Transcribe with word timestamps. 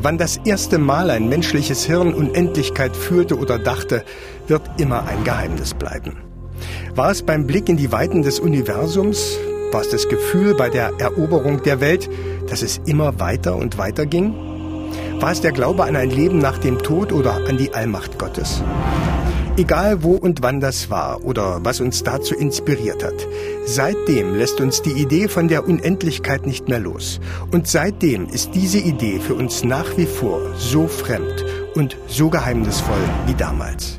Wann 0.00 0.16
das 0.16 0.36
erste 0.44 0.78
Mal 0.78 1.10
ein 1.10 1.28
menschliches 1.28 1.84
Hirn 1.84 2.14
Unendlichkeit 2.14 2.96
fühlte 2.96 3.36
oder 3.36 3.58
dachte, 3.58 4.04
wird 4.46 4.62
immer 4.78 5.06
ein 5.08 5.24
Geheimnis 5.24 5.74
bleiben. 5.74 6.18
War 6.94 7.10
es 7.10 7.22
beim 7.22 7.46
Blick 7.46 7.68
in 7.68 7.76
die 7.76 7.90
Weiten 7.90 8.22
des 8.22 8.38
Universums? 8.38 9.36
War 9.72 9.80
es 9.80 9.88
das 9.88 10.08
Gefühl 10.08 10.54
bei 10.54 10.70
der 10.70 10.92
Eroberung 10.98 11.62
der 11.64 11.80
Welt, 11.80 12.08
dass 12.48 12.62
es 12.62 12.80
immer 12.86 13.18
weiter 13.18 13.56
und 13.56 13.76
weiter 13.76 14.06
ging? 14.06 14.34
War 15.20 15.32
es 15.32 15.40
der 15.40 15.52
Glaube 15.52 15.84
an 15.84 15.96
ein 15.96 16.10
Leben 16.10 16.38
nach 16.38 16.58
dem 16.58 16.78
Tod 16.78 17.12
oder 17.12 17.34
an 17.48 17.58
die 17.58 17.74
Allmacht 17.74 18.18
Gottes? 18.20 18.62
Egal 19.58 20.04
wo 20.04 20.12
und 20.12 20.40
wann 20.40 20.60
das 20.60 20.88
war 20.88 21.24
oder 21.24 21.58
was 21.64 21.80
uns 21.80 22.04
dazu 22.04 22.32
inspiriert 22.32 23.02
hat, 23.02 23.26
seitdem 23.66 24.36
lässt 24.36 24.60
uns 24.60 24.82
die 24.82 24.92
Idee 24.92 25.26
von 25.26 25.48
der 25.48 25.66
Unendlichkeit 25.66 26.46
nicht 26.46 26.68
mehr 26.68 26.78
los. 26.78 27.18
Und 27.50 27.66
seitdem 27.66 28.28
ist 28.28 28.54
diese 28.54 28.78
Idee 28.78 29.18
für 29.18 29.34
uns 29.34 29.64
nach 29.64 29.96
wie 29.96 30.06
vor 30.06 30.40
so 30.56 30.86
fremd 30.86 31.44
und 31.74 31.96
so 32.06 32.30
geheimnisvoll 32.30 33.00
wie 33.26 33.34
damals. 33.34 33.96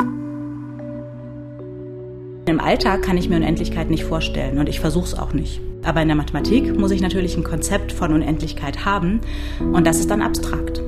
Im 2.46 2.62
Alltag 2.62 3.02
kann 3.02 3.18
ich 3.18 3.28
mir 3.28 3.36
Unendlichkeit 3.36 3.90
nicht 3.90 4.06
vorstellen 4.06 4.60
und 4.60 4.70
ich 4.70 4.80
versuche 4.80 5.08
es 5.08 5.14
auch 5.14 5.34
nicht. 5.34 5.60
Aber 5.84 6.02
in 6.02 6.08
der 6.08 6.16
Mathematik 6.16 6.80
muss 6.80 6.92
ich 6.92 7.02
natürlich 7.02 7.36
ein 7.36 7.44
Konzept 7.44 7.92
von 7.92 8.14
Unendlichkeit 8.14 8.86
haben 8.86 9.20
und 9.74 9.86
das 9.86 10.00
ist 10.00 10.10
dann 10.10 10.22
abstrakt. 10.22 10.82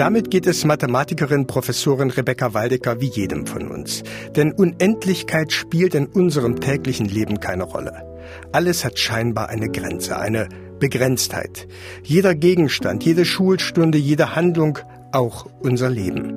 Damit 0.00 0.30
geht 0.30 0.46
es 0.46 0.64
Mathematikerin 0.64 1.46
Professorin 1.46 2.08
Rebecca 2.08 2.54
Waldecker 2.54 3.02
wie 3.02 3.10
jedem 3.10 3.44
von 3.44 3.68
uns. 3.68 4.02
Denn 4.34 4.50
Unendlichkeit 4.50 5.52
spielt 5.52 5.94
in 5.94 6.06
unserem 6.06 6.58
täglichen 6.58 7.04
Leben 7.04 7.38
keine 7.38 7.64
Rolle. 7.64 7.92
Alles 8.50 8.82
hat 8.82 8.98
scheinbar 8.98 9.50
eine 9.50 9.68
Grenze, 9.68 10.18
eine 10.18 10.48
Begrenztheit. 10.78 11.68
Jeder 12.02 12.34
Gegenstand, 12.34 13.04
jede 13.04 13.26
Schulstunde, 13.26 13.98
jede 13.98 14.34
Handlung, 14.34 14.78
auch 15.12 15.44
unser 15.60 15.90
Leben. 15.90 16.32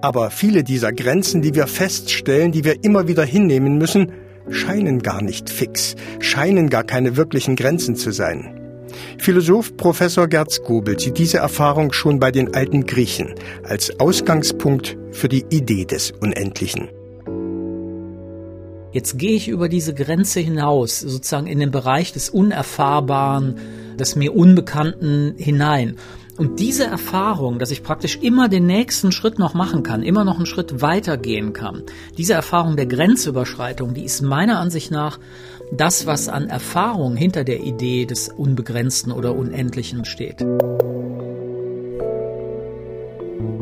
Aber 0.00 0.30
viele 0.30 0.62
dieser 0.62 0.92
Grenzen, 0.92 1.42
die 1.42 1.56
wir 1.56 1.66
feststellen, 1.66 2.52
die 2.52 2.62
wir 2.62 2.84
immer 2.84 3.08
wieder 3.08 3.24
hinnehmen 3.24 3.78
müssen, 3.78 4.12
scheinen 4.48 5.02
gar 5.02 5.22
nicht 5.22 5.50
fix, 5.50 5.96
scheinen 6.20 6.70
gar 6.70 6.84
keine 6.84 7.16
wirklichen 7.16 7.56
Grenzen 7.56 7.96
zu 7.96 8.12
sein. 8.12 8.65
Philosoph 9.18 9.76
Professor 9.76 10.28
Gerd 10.28 10.50
Skobel 10.50 10.98
sieht 10.98 11.18
diese 11.18 11.38
Erfahrung 11.38 11.92
schon 11.92 12.18
bei 12.18 12.30
den 12.30 12.54
alten 12.54 12.86
Griechen 12.86 13.34
als 13.64 13.98
Ausgangspunkt 14.00 14.96
für 15.12 15.28
die 15.28 15.44
Idee 15.50 15.84
des 15.84 16.12
Unendlichen. 16.12 16.88
Jetzt 18.92 19.18
gehe 19.18 19.36
ich 19.36 19.48
über 19.48 19.68
diese 19.68 19.92
Grenze 19.92 20.40
hinaus, 20.40 21.00
sozusagen 21.00 21.46
in 21.46 21.58
den 21.58 21.70
Bereich 21.70 22.12
des 22.12 22.30
Unerfahrbaren, 22.30 23.56
des 23.98 24.16
mir 24.16 24.34
Unbekannten 24.34 25.34
hinein. 25.36 25.96
Und 26.38 26.60
diese 26.60 26.84
Erfahrung, 26.84 27.58
dass 27.58 27.70
ich 27.70 27.82
praktisch 27.82 28.18
immer 28.20 28.48
den 28.48 28.66
nächsten 28.66 29.10
Schritt 29.10 29.38
noch 29.38 29.54
machen 29.54 29.82
kann, 29.82 30.02
immer 30.02 30.24
noch 30.24 30.36
einen 30.36 30.46
Schritt 30.46 30.82
weitergehen 30.82 31.52
kann, 31.52 31.82
diese 32.18 32.34
Erfahrung 32.34 32.76
der 32.76 32.86
Grenzüberschreitung, 32.86 33.94
die 33.94 34.04
ist 34.04 34.20
meiner 34.20 34.58
Ansicht 34.58 34.90
nach 34.90 35.18
das, 35.72 36.06
was 36.06 36.28
an 36.28 36.48
Erfahrung 36.48 37.16
hinter 37.16 37.44
der 37.44 37.60
Idee 37.60 38.04
des 38.04 38.28
Unbegrenzten 38.28 39.12
oder 39.12 39.34
Unendlichen 39.34 40.04
steht. 40.04 40.44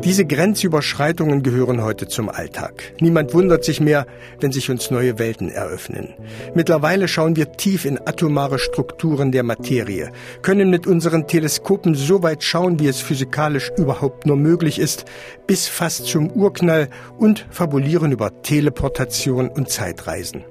Diese 0.05 0.23
Grenzüberschreitungen 0.23 1.41
gehören 1.41 1.81
heute 1.81 2.07
zum 2.07 2.29
Alltag. 2.29 2.93
Niemand 3.01 3.33
wundert 3.33 3.63
sich 3.63 3.81
mehr, 3.81 4.05
wenn 4.39 4.51
sich 4.51 4.69
uns 4.69 4.91
neue 4.91 5.17
Welten 5.17 5.49
eröffnen. 5.49 6.13
Mittlerweile 6.53 7.07
schauen 7.07 7.35
wir 7.35 7.53
tief 7.53 7.85
in 7.85 7.97
atomare 7.97 8.59
Strukturen 8.59 9.31
der 9.31 9.41
Materie, 9.41 10.11
können 10.43 10.69
mit 10.69 10.85
unseren 10.85 11.25
Teleskopen 11.25 11.95
so 11.95 12.21
weit 12.21 12.43
schauen, 12.43 12.79
wie 12.79 12.87
es 12.87 13.01
physikalisch 13.01 13.71
überhaupt 13.77 14.27
nur 14.27 14.37
möglich 14.37 14.77
ist, 14.77 15.05
bis 15.47 15.67
fast 15.67 16.05
zum 16.05 16.29
Urknall 16.29 16.87
und 17.17 17.47
fabulieren 17.49 18.11
über 18.11 18.43
Teleportation 18.43 19.49
und 19.49 19.69
Zeitreisen. 19.69 20.43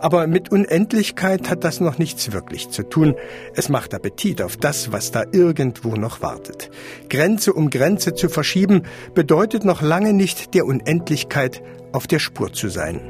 Aber 0.00 0.26
mit 0.26 0.50
Unendlichkeit 0.50 1.48
hat 1.50 1.64
das 1.64 1.80
noch 1.80 1.98
nichts 1.98 2.32
wirklich 2.32 2.70
zu 2.70 2.82
tun. 2.82 3.14
Es 3.54 3.68
macht 3.68 3.94
Appetit 3.94 4.42
auf 4.42 4.56
das, 4.56 4.92
was 4.92 5.10
da 5.10 5.24
irgendwo 5.32 5.96
noch 5.96 6.22
wartet. 6.22 6.70
Grenze 7.08 7.52
um 7.52 7.70
Grenze 7.70 8.14
zu 8.14 8.28
verschieben, 8.28 8.82
bedeutet 9.14 9.64
noch 9.64 9.82
lange 9.82 10.12
nicht 10.12 10.54
der 10.54 10.66
Unendlichkeit 10.66 11.62
auf 11.92 12.06
der 12.06 12.18
Spur 12.18 12.52
zu 12.52 12.68
sein. 12.68 13.00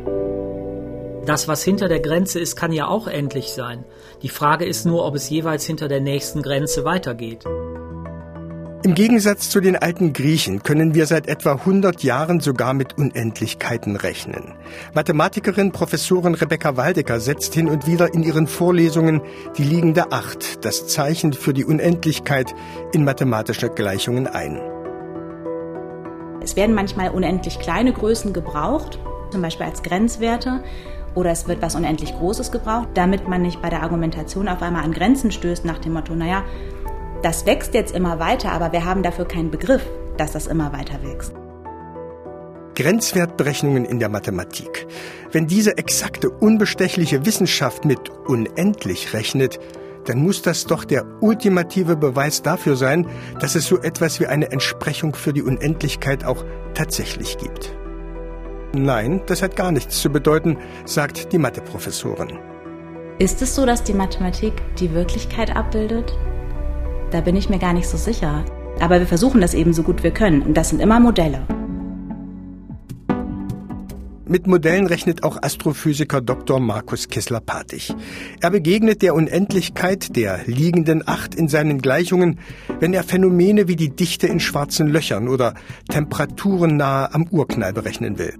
Das, 1.27 1.49
was 1.49 1.65
hinter 1.65 1.89
der 1.89 2.01
Grenze 2.01 2.39
ist, 2.39 2.55
kann 2.55 2.73
ja 2.73 2.87
auch 2.87 3.09
endlich 3.09 3.49
sein. 3.49 3.85
Die 4.23 4.29
Frage 4.29 4.65
ist 4.65 4.87
nur, 4.87 5.05
ob 5.05 5.17
es 5.17 5.29
jeweils 5.29 5.67
hinter 5.67 5.89
der 5.89 6.01
nächsten 6.01 6.41
Grenze 6.41 6.85
weitergeht. 6.85 7.45
Im 8.87 8.95
Gegensatz 8.95 9.51
zu 9.51 9.61
den 9.61 9.75
alten 9.75 10.13
Griechen 10.13 10.63
können 10.63 10.95
wir 10.95 11.07
seit 11.07 11.27
etwa 11.27 11.55
100 11.55 12.05
Jahren 12.05 12.39
sogar 12.39 12.73
mit 12.73 12.97
Unendlichkeiten 12.97 13.97
rechnen. 13.97 14.55
Mathematikerin 14.95 15.73
Professorin 15.73 16.37
Rebecca 16.37 16.77
Waldecker 16.77 17.19
setzt 17.19 17.53
hin 17.53 17.69
und 17.69 17.89
wieder 17.89 18.15
in 18.15 18.23
ihren 18.23 18.47
Vorlesungen 18.47 19.23
die 19.59 19.65
liegende 19.65 20.13
Acht, 20.13 20.65
das 20.65 20.87
Zeichen 20.87 21.33
für 21.33 21.53
die 21.53 21.65
Unendlichkeit, 21.65 22.55
in 22.93 23.03
mathematische 23.03 23.71
Gleichungen 23.71 24.29
ein. 24.29 24.61
Es 26.41 26.55
werden 26.55 26.77
manchmal 26.77 27.11
unendlich 27.11 27.59
kleine 27.59 27.93
Größen 27.93 28.33
gebraucht, 28.33 29.01
zum 29.33 29.43
Beispiel 29.43 29.67
als 29.67 29.83
Grenzwerte 29.83 30.63
oder 31.17 31.31
es 31.31 31.49
wird 31.49 31.61
was 31.61 31.75
unendlich 31.75 32.13
Großes 32.13 32.53
gebraucht, 32.53 32.91
damit 32.95 33.27
man 33.27 33.43
nicht 33.43 33.61
bei 33.61 33.69
der 33.69 33.83
Argumentation 33.83 34.47
auf 34.47 34.63
einmal 34.63 34.85
an 34.85 34.93
Grenzen 34.93 35.33
stößt 35.33 35.65
nach 35.65 35.79
dem 35.79 35.95
Motto, 35.95 36.15
naja, 36.15 36.45
das 37.27 37.45
wächst 37.45 37.75
jetzt 37.75 37.93
immer 37.93 38.21
weiter, 38.21 38.53
aber 38.53 38.71
wir 38.71 38.85
haben 38.85 39.03
dafür 39.03 39.27
keinen 39.27 39.51
Begriff, 39.51 39.83
dass 40.17 40.31
das 40.31 40.47
immer 40.47 40.73
weiter 40.73 41.03
wächst. 41.03 41.33
Grenzwertberechnungen 42.77 43.85
in 43.85 43.99
der 43.99 44.09
Mathematik. 44.09 44.87
Wenn 45.33 45.49
diese 45.49 45.77
exakte, 45.77 46.31
unbestechliche 46.31 47.27
Wissenschaft 47.27 47.85
mit 47.85 47.99
unendlich 48.29 49.13
rechnet, 49.13 49.59
dann 50.05 50.19
muss 50.23 50.43
das 50.43 50.67
doch 50.67 50.85
der 50.85 51.05
ultimative 51.21 51.97
Beweis 51.97 52.43
dafür 52.43 52.77
sein, 52.77 53.09
dass 53.41 53.57
es 53.57 53.67
so 53.67 53.81
etwas 53.81 54.21
wie 54.21 54.29
eine 54.29 54.53
Entsprechung 54.53 55.17
für 55.17 55.33
die 55.33 55.43
Unendlichkeit 55.43 56.25
auch 56.25 56.45
tatsächlich 56.75 57.39
gibt. 57.39 57.77
Nein, 58.73 59.23
das 59.27 59.43
hat 59.43 59.57
gar 59.57 59.73
nichts 59.73 60.01
zu 60.01 60.11
bedeuten, 60.11 60.59
sagt 60.85 61.33
die 61.33 61.39
Matheprofessorin. 61.39 62.39
Ist 63.19 63.43
es 63.43 63.57
so, 63.57 63.67
dass 63.67 63.83
die 63.83 63.95
Mathematik 63.95 64.53
die 64.79 64.95
Wirklichkeit 64.95 65.57
abbildet? 65.57 66.17
Da 67.11 67.21
bin 67.21 67.37
ich 67.37 67.49
mir 67.49 67.59
gar 67.59 67.73
nicht 67.73 67.89
so 67.89 67.97
sicher. 67.97 68.45
Aber 68.81 68.99
wir 68.99 69.07
versuchen 69.07 69.41
das 69.41 69.55
eben 69.55 69.73
so 69.73 69.83
gut 69.83 70.03
wir 70.03 70.11
können. 70.11 70.43
Und 70.43 70.57
das 70.57 70.71
sind 70.71 70.81
immer 70.81 71.01
Modelle. 71.01 71.47
Mit 74.29 74.49
Modellen 74.49 74.89
rechnet 74.89 75.23
auch 75.23 75.41
Astrophysiker 75.41 76.21
Dr. 76.21 76.59
Markus 76.59 77.09
Kessler-Patig. 77.09 77.95
Er 78.41 78.51
begegnet 78.51 79.03
der 79.03 79.15
Unendlichkeit 79.15 80.17
der 80.17 80.41
liegenden 80.47 81.07
Acht 81.07 81.37
in 81.37 81.47
seinen 81.47 81.81
Gleichungen, 81.81 82.41
wenn 82.81 82.93
er 82.93 83.05
Phänomene 83.05 83.69
wie 83.69 83.77
die 83.77 83.91
Dichte 83.91 84.27
in 84.27 84.41
schwarzen 84.41 84.89
Löchern 84.89 85.29
oder 85.29 85.55
Temperaturen 85.89 86.77
nahe 86.77 87.15
am 87.15 87.29
Urknall 87.31 87.73
berechnen 87.73 88.19
will. 88.19 88.35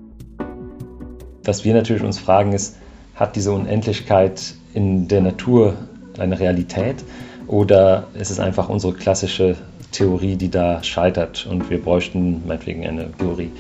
Was 1.45 1.65
wir 1.65 1.73
natürlich 1.73 2.03
uns 2.03 2.19
fragen 2.19 2.53
ist, 2.53 2.75
hat 3.15 3.37
diese 3.37 3.53
Unendlichkeit 3.53 4.55
in 4.75 5.07
der 5.07 5.21
Natur 5.21 5.77
eine 6.19 6.41
Realität? 6.41 6.97
Oder 7.47 8.09
ist 8.15 8.31
es 8.31 8.41
einfach 8.41 8.69
unsere 8.69 8.93
klassische 8.93 9.57
Theorie, 9.93 10.37
die 10.37 10.51
da 10.51 10.83
scheitert 10.83 11.47
und 11.47 11.71
wir 11.71 11.81
bräuchten 11.81 12.43
meinetwegen 12.47 12.87
eine 12.87 13.11
Theorie, 13.13 13.51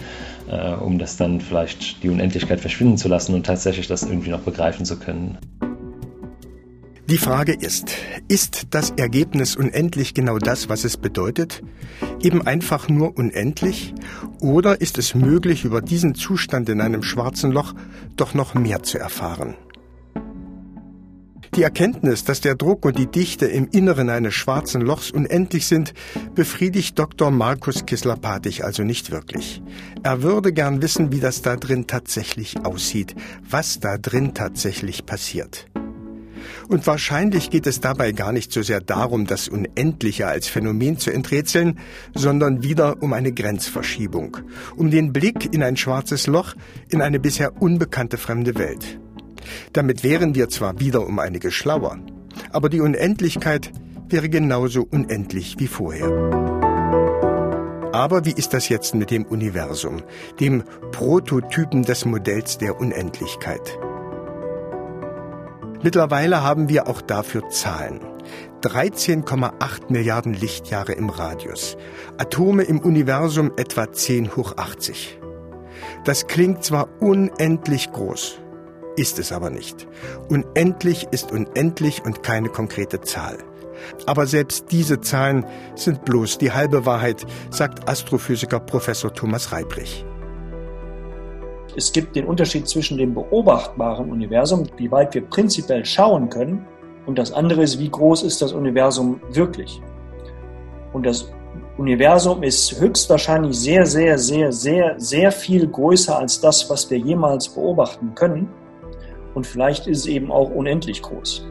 äh, 0.51 0.73
um 0.73 0.99
das 0.99 1.17
dann 1.17 1.41
vielleicht 1.41 2.03
die 2.03 2.09
Unendlichkeit 2.09 2.61
verschwinden 2.61 2.99
zu 2.99 3.09
lassen 3.09 3.35
und 3.35 3.47
tatsächlich 3.47 3.87
das 3.87 4.03
irgendwie 4.03 4.31
noch 4.31 4.41
begreifen 4.41 4.85
zu 4.85 4.99
können. 4.99 5.39
Die 7.09 7.19
Frage 7.19 7.53
ist, 7.53 7.93
ist 8.27 8.67
das 8.71 8.91
Ergebnis 8.91 9.55
unendlich 9.55 10.13
genau 10.13 10.39
das, 10.39 10.69
was 10.69 10.83
es 10.83 10.97
bedeutet? 10.97 11.63
Eben 12.21 12.45
einfach 12.45 12.89
nur 12.89 13.17
unendlich? 13.17 13.95
Oder 14.41 14.81
ist 14.81 14.99
es 14.99 15.15
möglich, 15.15 15.65
über 15.65 15.81
diesen 15.81 16.17
Zustand 16.17 16.69
in 16.69 16.81
einem 16.81 17.05
schwarzen 17.05 17.53
Loch 17.53 17.75
doch 18.17 18.35
noch 18.35 18.55
mehr 18.55 18.83
zu 18.83 18.99
erfahren? 18.99 19.55
Die 21.57 21.63
Erkenntnis, 21.63 22.23
dass 22.23 22.43
der 22.43 22.55
Druck 22.55 22.85
und 22.85 22.99
die 22.99 23.07
Dichte 23.07 23.47
im 23.47 23.67
Inneren 23.73 24.11
eines 24.11 24.35
schwarzen 24.35 24.83
Lochs 24.83 25.11
unendlich 25.11 25.67
sind, 25.67 25.95
befriedigt 26.35 26.99
Dr. 26.99 27.31
Markus 27.31 27.87
Kissler-Patich 27.87 28.63
also 28.63 28.83
nicht 28.83 29.11
wirklich. 29.11 29.63
Er 30.03 30.23
würde 30.23 30.53
gern 30.53 30.83
wissen, 30.83 31.13
wie 31.13 31.21
das 31.21 31.41
da 31.41 31.57
drin 31.57 31.87
tatsächlich 31.87 32.67
aussieht, 32.67 33.15
was 33.49 33.81
da 33.81 33.97
drin 33.97 34.35
tatsächlich 34.35 35.07
passiert. 35.07 35.67
Und 36.69 36.87
wahrscheinlich 36.87 37.49
geht 37.49 37.67
es 37.67 37.81
dabei 37.81 38.13
gar 38.13 38.33
nicht 38.33 38.53
so 38.53 38.61
sehr 38.61 38.83
darum, 38.83 39.27
das 39.27 39.49
Unendliche 39.49 40.27
als 40.27 40.49
Phänomen 40.49 40.99
zu 40.99 41.11
enträtseln, 41.11 41.79
sondern 42.15 42.65
wieder 42.65 43.03
um 43.03 43.15
eine 43.15 43.33
Grenzverschiebung, 43.33 44.37
um 44.77 44.91
den 44.91 45.15
Blick 45.15 45.55
in 45.55 45.63
ein 45.63 45.79
schwarzes 45.79 46.27
Loch, 46.27 46.55
in 46.91 47.01
eine 47.01 47.19
bisher 47.19 47.63
unbekannte 47.63 48.19
fremde 48.19 48.57
Welt. 48.57 49.01
Damit 49.73 50.05
wären 50.05 50.35
wir 50.35 50.49
zwar 50.49 50.81
wieder 50.81 51.07
um 51.07 51.19
einige 51.19 51.51
schlauer, 51.51 51.99
aber 52.53 52.69
die 52.69 52.81
Unendlichkeit 52.81 53.71
wäre 54.09 54.29
genauso 54.29 54.87
unendlich 54.89 55.57
wie 55.59 55.67
vorher. 55.67 56.09
Aber 57.93 58.25
wie 58.27 58.33
ist 58.33 58.53
das 58.53 58.69
jetzt 58.69 58.95
mit 58.95 59.11
dem 59.11 59.25
Universum, 59.25 60.03
dem 60.39 60.65
Prototypen 60.93 61.83
des 61.83 62.05
Modells 62.05 62.59
der 62.59 62.79
Unendlichkeit? 62.79 63.79
Mittlerweile 65.83 66.43
haben 66.43 66.69
wir 66.69 66.89
auch 66.89 67.01
dafür 67.01 67.49
Zahlen. 67.49 68.01
13,8 68.63 69.91
Milliarden 69.91 70.35
Lichtjahre 70.35 70.93
im 70.93 71.09
Radius. 71.09 71.77
Atome 72.19 72.65
im 72.65 72.81
Universum 72.81 73.53
etwa 73.57 73.93
10 73.93 74.37
hoch 74.37 74.57
80. 74.57 75.21
Das 76.05 76.27
klingt 76.27 76.65
zwar 76.65 76.89
unendlich 77.01 77.93
groß, 77.93 78.39
ist 78.97 79.19
es 79.19 79.33
aber 79.33 79.51
nicht. 79.51 79.87
Unendlich 80.29 81.09
ist 81.11 81.33
unendlich 81.33 82.05
und 82.05 82.23
keine 82.23 82.49
konkrete 82.49 83.01
Zahl. 83.01 83.39
Aber 84.07 84.27
selbst 84.27 84.73
diese 84.73 85.01
Zahlen 85.01 85.45
sind 85.75 86.05
bloß 86.05 86.39
die 86.39 86.53
halbe 86.53 86.87
Wahrheit, 86.87 87.27
sagt 87.51 87.89
Astrophysiker 87.89 88.61
Professor 88.61 89.13
Thomas 89.13 89.53
Reibrich. 89.53 90.05
Es 91.77 91.93
gibt 91.93 92.17
den 92.17 92.25
Unterschied 92.25 92.67
zwischen 92.67 92.97
dem 92.97 93.13
beobachtbaren 93.15 94.11
Universum, 94.11 94.67
wie 94.79 94.91
weit 94.91 95.15
wir 95.15 95.27
prinzipiell 95.27 95.85
schauen 95.85 96.31
können, 96.31 96.67
und 97.07 97.19
das 97.19 97.33
andere 97.33 97.63
ist, 97.63 97.79
wie 97.79 97.89
groß 97.89 98.25
ist 98.25 98.43
das 98.43 98.53
Universum 98.53 99.21
wirklich. 99.31 99.81
Und 100.93 101.07
das 101.07 101.31
Universum 101.79 102.43
ist 102.43 102.81
höchstwahrscheinlich 102.81 103.59
sehr, 103.59 103.87
sehr, 103.87 104.19
sehr, 104.19 104.51
sehr, 104.51 104.95
sehr 104.99 105.31
viel 105.31 105.69
größer 105.69 106.19
als 106.19 106.41
das, 106.41 106.69
was 106.69 106.91
wir 106.91 106.99
jemals 106.99 107.49
beobachten 107.49 108.15
können. 108.15 108.49
Und 109.37 109.47
vielleicht 109.47 109.87
ist 109.87 109.99
es 109.99 110.07
eben 110.07 110.33
auch 110.33 110.49
unendlich 110.49 111.03
groß. 111.03 111.47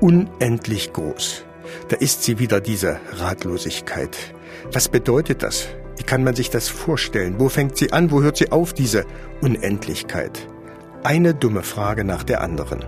Unendlich 0.00 0.92
groß. 0.92 1.44
Da 1.88 1.96
ist 1.96 2.22
sie 2.22 2.38
wieder, 2.38 2.60
diese 2.60 3.00
Ratlosigkeit. 3.14 4.16
Was 4.72 4.88
bedeutet 4.88 5.42
das? 5.42 5.66
Wie 5.96 6.04
kann 6.04 6.22
man 6.22 6.36
sich 6.36 6.50
das 6.50 6.68
vorstellen? 6.68 7.40
Wo 7.40 7.48
fängt 7.48 7.76
sie 7.76 7.92
an? 7.92 8.12
Wo 8.12 8.22
hört 8.22 8.36
sie 8.36 8.52
auf, 8.52 8.72
diese 8.72 9.04
Unendlichkeit? 9.42 10.46
Eine 11.02 11.34
dumme 11.34 11.64
Frage 11.64 12.04
nach 12.04 12.22
der 12.22 12.40
anderen. 12.40 12.84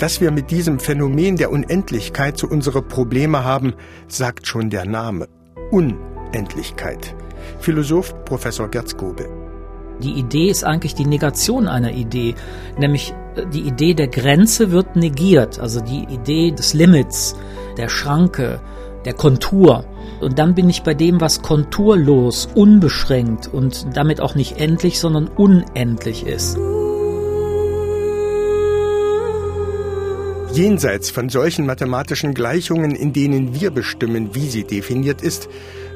Dass 0.00 0.20
wir 0.20 0.32
mit 0.32 0.50
diesem 0.50 0.80
Phänomen 0.80 1.36
der 1.36 1.52
Unendlichkeit 1.52 2.36
so 2.36 2.48
unsere 2.48 2.82
Probleme 2.82 3.44
haben, 3.44 3.74
sagt 4.08 4.48
schon 4.48 4.68
der 4.68 4.84
Name. 4.84 5.28
Unendlichkeit. 5.70 7.14
Philosoph 7.60 8.24
Professor 8.24 8.68
Gerz 8.68 8.96
Gobel. 8.96 9.39
Die 10.02 10.12
Idee 10.12 10.48
ist 10.48 10.64
eigentlich 10.64 10.94
die 10.94 11.06
Negation 11.06 11.68
einer 11.68 11.92
Idee, 11.92 12.34
nämlich 12.78 13.14
äh, 13.36 13.46
die 13.46 13.62
Idee 13.62 13.94
der 13.94 14.08
Grenze 14.08 14.70
wird 14.70 14.96
negiert, 14.96 15.58
also 15.58 15.80
die 15.80 16.04
Idee 16.04 16.52
des 16.52 16.74
Limits, 16.74 17.36
der 17.76 17.88
Schranke, 17.88 18.60
der 19.04 19.14
Kontur. 19.14 19.84
Und 20.20 20.38
dann 20.38 20.54
bin 20.54 20.68
ich 20.68 20.82
bei 20.82 20.94
dem, 20.94 21.20
was 21.20 21.42
konturlos, 21.42 22.48
unbeschränkt 22.54 23.48
und 23.48 23.86
damit 23.94 24.20
auch 24.20 24.34
nicht 24.34 24.60
endlich, 24.60 25.00
sondern 25.00 25.28
unendlich 25.28 26.26
ist. 26.26 26.58
Jenseits 30.52 31.10
von 31.10 31.28
solchen 31.28 31.64
mathematischen 31.64 32.34
Gleichungen, 32.34 32.94
in 32.94 33.12
denen 33.12 33.54
wir 33.58 33.70
bestimmen, 33.70 34.34
wie 34.34 34.48
sie 34.48 34.64
definiert 34.64 35.22
ist, 35.22 35.48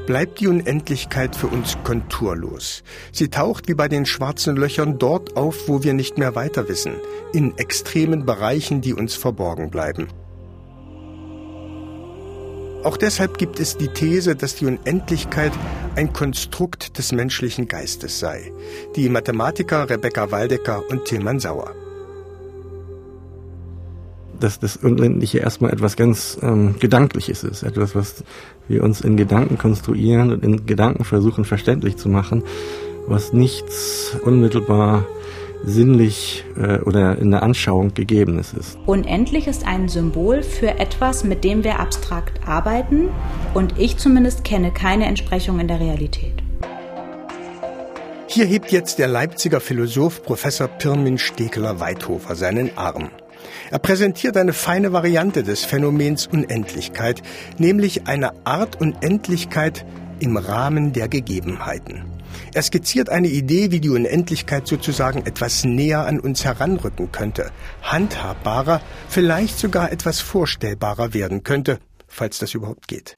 bleibt 0.06 0.40
die 0.40 0.48
Unendlichkeit 0.48 1.34
für 1.34 1.46
uns 1.46 1.76
konturlos. 1.84 2.82
Sie 3.12 3.28
taucht 3.28 3.68
wie 3.68 3.74
bei 3.74 3.88
den 3.88 4.06
schwarzen 4.06 4.56
Löchern 4.56 4.98
dort 4.98 5.36
auf, 5.36 5.68
wo 5.68 5.82
wir 5.82 5.94
nicht 5.94 6.18
mehr 6.18 6.34
weiter 6.34 6.68
wissen, 6.68 6.94
in 7.32 7.56
extremen 7.58 8.26
Bereichen, 8.26 8.80
die 8.80 8.94
uns 8.94 9.14
verborgen 9.14 9.70
bleiben. 9.70 10.08
Auch 12.84 12.98
deshalb 12.98 13.38
gibt 13.38 13.60
es 13.60 13.78
die 13.78 13.88
These, 13.88 14.36
dass 14.36 14.56
die 14.56 14.66
Unendlichkeit 14.66 15.52
ein 15.96 16.12
Konstrukt 16.12 16.98
des 16.98 17.12
menschlichen 17.12 17.66
Geistes 17.66 18.18
sei. 18.18 18.52
Die 18.94 19.08
Mathematiker 19.08 19.88
Rebecca 19.88 20.30
Waldecker 20.30 20.82
und 20.90 21.06
Tilman 21.06 21.40
Sauer 21.40 21.74
dass 24.44 24.58
das 24.58 24.76
Unendliche 24.76 25.38
erstmal 25.38 25.72
etwas 25.72 25.96
ganz 25.96 26.38
ähm, 26.42 26.76
Gedankliches 26.78 27.44
ist, 27.44 27.62
etwas, 27.62 27.94
was 27.94 28.22
wir 28.68 28.84
uns 28.84 29.00
in 29.00 29.16
Gedanken 29.16 29.56
konstruieren 29.56 30.30
und 30.30 30.44
in 30.44 30.66
Gedanken 30.66 31.04
versuchen 31.04 31.46
verständlich 31.46 31.96
zu 31.96 32.10
machen, 32.10 32.44
was 33.06 33.32
nichts 33.32 34.14
unmittelbar 34.22 35.06
sinnlich 35.64 36.44
äh, 36.58 36.78
oder 36.80 37.16
in 37.16 37.30
der 37.30 37.42
Anschauung 37.42 37.94
gegebenes 37.94 38.52
ist. 38.52 38.76
Unendlich 38.84 39.46
ist 39.46 39.66
ein 39.66 39.88
Symbol 39.88 40.42
für 40.42 40.78
etwas, 40.78 41.24
mit 41.24 41.42
dem 41.42 41.64
wir 41.64 41.80
abstrakt 41.80 42.46
arbeiten 42.46 43.08
und 43.54 43.78
ich 43.78 43.96
zumindest 43.96 44.44
kenne 44.44 44.72
keine 44.72 45.06
Entsprechung 45.06 45.58
in 45.58 45.68
der 45.68 45.80
Realität. 45.80 46.34
Hier 48.26 48.44
hebt 48.44 48.72
jetzt 48.72 48.98
der 48.98 49.08
Leipziger 49.08 49.60
Philosoph 49.60 50.22
Professor 50.22 50.68
Pirmin 50.68 51.16
Stekeler-Weithofer 51.16 52.34
seinen 52.34 52.76
Arm. 52.76 53.08
Er 53.70 53.78
präsentiert 53.78 54.36
eine 54.36 54.52
feine 54.52 54.92
Variante 54.92 55.42
des 55.42 55.64
Phänomens 55.64 56.26
Unendlichkeit, 56.26 57.22
nämlich 57.58 58.06
eine 58.06 58.32
Art 58.46 58.80
Unendlichkeit 58.80 59.84
im 60.20 60.36
Rahmen 60.36 60.92
der 60.92 61.08
Gegebenheiten. 61.08 62.04
Er 62.52 62.62
skizziert 62.62 63.10
eine 63.10 63.28
Idee, 63.28 63.70
wie 63.70 63.80
die 63.80 63.90
Unendlichkeit 63.90 64.66
sozusagen 64.66 65.26
etwas 65.26 65.64
näher 65.64 66.06
an 66.06 66.20
uns 66.20 66.44
heranrücken 66.44 67.12
könnte, 67.12 67.50
handhabbarer, 67.82 68.80
vielleicht 69.08 69.58
sogar 69.58 69.92
etwas 69.92 70.20
vorstellbarer 70.20 71.14
werden 71.14 71.42
könnte, 71.42 71.78
falls 72.06 72.38
das 72.38 72.54
überhaupt 72.54 72.88
geht. 72.88 73.14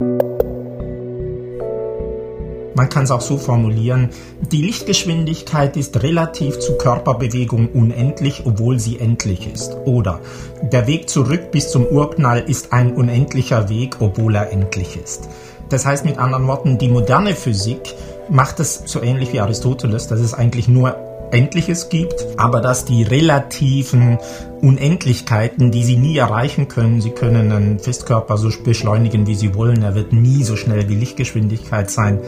Man 2.76 2.90
kann 2.90 3.04
es 3.04 3.10
auch 3.10 3.22
so 3.22 3.38
formulieren, 3.38 4.10
die 4.52 4.60
Lichtgeschwindigkeit 4.60 5.78
ist 5.78 6.02
relativ 6.02 6.58
zu 6.58 6.76
Körperbewegung 6.76 7.70
unendlich, 7.70 8.42
obwohl 8.44 8.78
sie 8.78 8.98
endlich 8.98 9.50
ist. 9.50 9.74
Oder 9.86 10.20
der 10.60 10.86
Weg 10.86 11.08
zurück 11.08 11.50
bis 11.52 11.70
zum 11.70 11.86
Urknall 11.86 12.44
ist 12.46 12.74
ein 12.74 12.92
unendlicher 12.92 13.70
Weg, 13.70 13.96
obwohl 14.00 14.34
er 14.34 14.52
endlich 14.52 14.98
ist. 15.02 15.26
Das 15.70 15.86
heißt 15.86 16.04
mit 16.04 16.18
anderen 16.18 16.46
Worten, 16.48 16.76
die 16.76 16.88
moderne 16.88 17.34
Physik 17.34 17.94
macht 18.28 18.60
es 18.60 18.82
so 18.84 19.02
ähnlich 19.02 19.32
wie 19.32 19.40
Aristoteles, 19.40 20.06
dass 20.08 20.20
es 20.20 20.34
eigentlich 20.34 20.68
nur 20.68 21.05
Endliches 21.36 21.90
gibt, 21.90 22.26
aber 22.38 22.60
dass 22.60 22.86
die 22.86 23.02
relativen 23.02 24.18
Unendlichkeiten, 24.62 25.70
die 25.70 25.84
sie 25.84 25.96
nie 25.96 26.16
erreichen 26.16 26.66
können, 26.68 27.02
sie 27.02 27.10
können 27.10 27.52
einen 27.52 27.78
Festkörper 27.78 28.38
so 28.38 28.48
beschleunigen, 28.64 29.26
wie 29.26 29.34
sie 29.34 29.54
wollen, 29.54 29.82
er 29.82 29.94
wird 29.94 30.14
nie 30.14 30.42
so 30.42 30.56
schnell 30.56 30.88
wie 30.88 30.94
Lichtgeschwindigkeit 30.94 31.90
sein, 31.90 32.20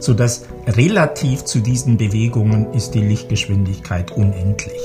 so 0.00 0.14
dass 0.14 0.46
relativ 0.66 1.44
zu 1.44 1.60
diesen 1.60 1.96
Bewegungen 1.96 2.74
ist 2.74 2.90
die 2.90 3.02
Lichtgeschwindigkeit 3.02 4.10
unendlich. 4.10 4.80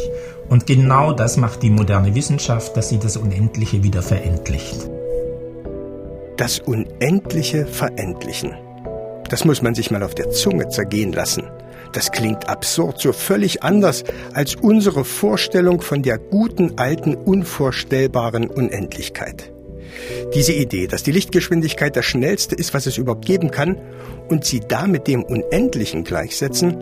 Und 0.47 0.67
genau 0.67 1.11
das 1.11 1.37
macht 1.37 1.63
die 1.63 1.69
moderne 1.69 2.13
Wissenschaft, 2.13 2.77
dass 2.77 2.89
sie 2.89 2.99
das 2.99 3.17
Unendliche 3.17 3.83
wieder 3.83 4.03
verendlicht. 4.03 4.89
Das 6.37 6.59
Unendliche 6.59 7.65
verendlichen. 7.65 8.53
Das 9.29 9.45
muss 9.45 9.61
man 9.61 9.73
sich 9.75 9.91
mal 9.91 10.03
auf 10.03 10.13
der 10.13 10.29
Zunge 10.29 10.67
zergehen 10.69 11.13
lassen. 11.13 11.43
Das 11.93 12.11
klingt 12.11 12.47
absurd, 12.47 13.01
so 13.01 13.11
völlig 13.11 13.63
anders 13.63 14.03
als 14.33 14.55
unsere 14.55 15.03
Vorstellung 15.03 15.81
von 15.81 16.03
der 16.03 16.17
guten, 16.17 16.77
alten, 16.77 17.15
unvorstellbaren 17.15 18.49
Unendlichkeit. 18.49 19.51
Diese 20.33 20.53
Idee, 20.53 20.87
dass 20.87 21.03
die 21.03 21.11
Lichtgeschwindigkeit 21.11 21.95
das 21.95 22.05
schnellste 22.05 22.55
ist, 22.55 22.73
was 22.73 22.85
es 22.85 22.97
überhaupt 22.97 23.25
geben 23.25 23.51
kann, 23.51 23.77
und 24.29 24.45
sie 24.45 24.61
damit 24.61 25.07
dem 25.07 25.23
Unendlichen 25.23 26.05
gleichsetzen, 26.05 26.77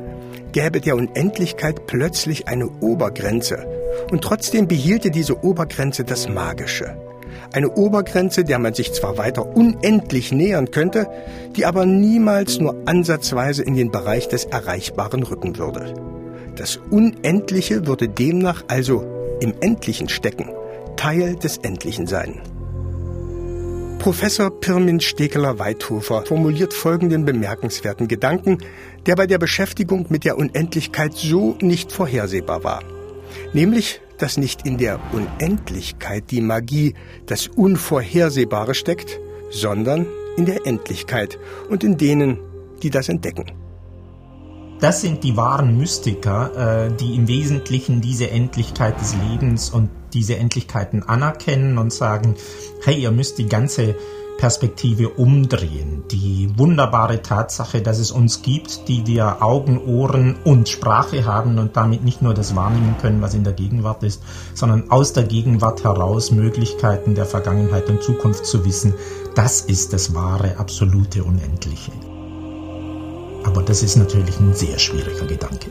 gäbe 0.52 0.80
der 0.80 0.96
Unendlichkeit 0.96 1.88
plötzlich 1.88 2.48
eine 2.48 2.70
Obergrenze, 2.82 3.66
und 4.12 4.24
trotzdem 4.24 4.68
behielte 4.68 5.10
diese 5.10 5.44
Obergrenze 5.44 6.04
das 6.04 6.30
Magische. 6.30 6.96
Eine 7.52 7.72
Obergrenze, 7.72 8.44
der 8.44 8.60
man 8.60 8.76
sich 8.76 8.94
zwar 8.94 9.18
weiter 9.18 9.56
unendlich 9.56 10.32
nähern 10.32 10.70
könnte, 10.70 11.08
die 11.56 11.66
aber 11.66 11.86
niemals 11.86 12.60
nur 12.60 12.76
ansatzweise 12.86 13.64
in 13.64 13.76
den 13.76 13.92
Bereich 13.92 14.28
des 14.28 14.46
Erreichbaren 14.46 15.24
rücken 15.24 15.58
würde. 15.58 15.94
Das 16.56 16.78
Unendliche 16.92 17.88
würde 17.88 18.08
demnach 18.08 18.64
also 18.68 19.04
im 19.40 19.54
Endlichen 19.62 20.10
stecken, 20.10 20.50
Teil 20.96 21.36
des 21.38 21.58
Endlichen 21.58 22.06
sein. 22.06 22.42
Professor 23.98 24.50
Pirmin 24.50 25.00
Stekeler-Weithofer 25.00 26.26
formuliert 26.26 26.74
folgenden 26.74 27.26
bemerkenswerten 27.26 28.08
Gedanken, 28.08 28.60
der 29.06 29.16
bei 29.16 29.28
der 29.28 29.40
Beschäftigung 29.40 30.06
mit 30.10 30.24
der 30.24 30.38
Unendlichkeit 30.38 31.14
so 31.14 31.58
nicht 31.62 31.92
vorhersehbar 31.92 32.64
war. 32.64 32.84
Nämlich, 33.54 34.02
dass 34.20 34.38
nicht 34.38 34.66
in 34.66 34.78
der 34.78 35.00
Unendlichkeit 35.12 36.32
die 36.32 36.42
Magie, 36.42 36.94
das 37.26 37.48
Unvorhersehbare 37.48 38.76
steckt, 38.76 39.20
sondern 39.50 40.06
in 40.38 40.46
der 40.46 40.66
Endlichkeit 40.66 41.40
und 41.70 41.84
in 41.84 41.98
denen, 41.98 42.38
die 42.84 42.90
das 42.90 43.10
entdecken. 43.10 43.52
das 44.80 45.02
sind 45.02 45.24
die 45.24 45.36
wahren 45.36 45.78
Mystiker, 45.78 46.88
äh, 46.88 46.92
die 46.96 47.16
im 47.16 47.28
Wesentlichen 47.28 48.00
diese 48.02 48.30
Endlichkeit 48.30 49.00
des 49.02 49.16
Lebens 49.30 49.70
und 49.70 49.90
diese 50.14 50.38
Endlichkeiten 50.38 51.04
anerkennen 51.04 51.78
und 51.78 51.92
sagen, 51.92 52.36
hey, 52.86 52.96
ihr 52.96 53.12
müsst 53.12 53.38
die 53.38 53.48
ganze 53.48 53.96
Perspektive 54.40 55.10
umdrehen. 55.10 56.04
Die 56.12 56.50
wunderbare 56.58 57.22
Tatsache, 57.22 57.82
dass 57.82 58.00
es 58.00 58.10
uns 58.10 58.42
gibt, 58.42 58.88
die 58.88 59.06
wir 59.06 59.44
Augen, 59.44 59.78
Ohren 59.86 60.38
und 60.46 60.70
Sprache 60.70 61.26
haben 61.26 61.60
und 61.60 61.76
damit 61.76 62.06
nicht 62.06 62.22
nur 62.22 62.34
das 62.34 62.56
wahrnehmen 62.56 62.96
können, 63.02 63.22
was 63.22 63.34
in 63.34 63.44
der 63.44 63.52
Gegenwart 63.52 64.02
ist, 64.04 64.24
sondern 64.54 64.92
aus 64.92 65.12
der 65.12 65.24
Gegenwart 65.24 65.84
heraus 65.84 66.32
Möglichkeiten 66.32 67.16
der 67.16 67.26
Vergangenheit 67.26 67.90
und 67.90 68.02
Zukunft 68.02 68.46
zu 68.46 68.64
wissen, 68.64 68.94
das 69.36 69.60
ist 69.60 69.92
das 69.92 70.16
wahre, 70.16 70.58
absolute, 70.58 71.26
unendliche. 71.26 71.92
Aber 73.44 73.62
das 73.62 73.84
ist 73.84 73.98
natürlich 73.98 74.40
ein 74.40 74.54
sehr 74.54 74.80
schwieriger 74.80 75.26
Gedanke. 75.26 75.70